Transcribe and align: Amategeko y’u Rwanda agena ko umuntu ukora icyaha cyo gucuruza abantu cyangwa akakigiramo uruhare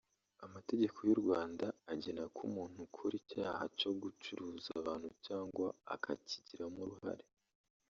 Amategeko 0.45 0.97
y’u 1.07 1.19
Rwanda 1.21 1.65
agena 1.93 2.23
ko 2.35 2.39
umuntu 2.49 2.77
ukora 2.87 3.13
icyaha 3.21 3.63
cyo 3.79 3.91
gucuruza 4.01 4.69
abantu 4.81 5.07
cyangwa 5.25 5.67
akakigiramo 5.95 6.79
uruhare 6.85 7.25